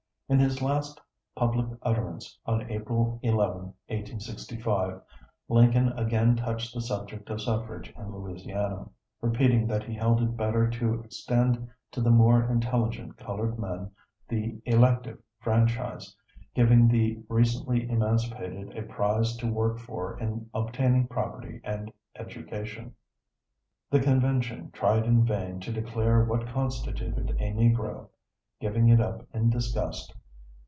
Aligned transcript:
In 0.31 0.39
his 0.39 0.61
last 0.61 1.01
public 1.35 1.77
utterance 1.81 2.39
on 2.45 2.71
April 2.71 3.19
11, 3.21 3.63
1865, 3.91 5.01
Lincoln 5.49 5.89
again 5.89 6.37
touched 6.37 6.73
the 6.73 6.79
subject 6.79 7.29
of 7.29 7.41
suffrage 7.41 7.93
in 7.97 8.15
Louisiana, 8.15 8.87
repeating 9.19 9.67
that 9.67 9.83
he 9.83 9.93
held 9.93 10.21
it 10.21 10.37
better 10.37 10.69
to 10.69 11.01
extend 11.01 11.67
to 11.91 11.99
the 11.99 12.11
more 12.11 12.43
intelligent 12.49 13.17
colored 13.17 13.59
men 13.59 13.91
the 14.29 14.57
elective 14.63 15.21
franchise, 15.41 16.15
giving 16.55 16.87
the 16.87 17.21
recently 17.27 17.89
emancipated 17.89 18.77
a 18.77 18.83
prize 18.83 19.35
to 19.35 19.51
work 19.51 19.79
for 19.79 20.17
in 20.17 20.49
obtaining 20.53 21.09
property 21.09 21.59
and 21.65 21.91
education. 22.15 22.95
The 23.89 23.99
Convention 23.99 24.71
tried 24.71 25.05
in 25.05 25.25
vain 25.25 25.59
to 25.59 25.73
declare 25.73 26.23
what 26.23 26.47
constituted 26.47 27.31
a 27.31 27.51
Negro, 27.51 28.07
giving 28.61 28.87
it 28.87 29.01
up 29.01 29.27
in 29.33 29.49
disgust. 29.49 30.13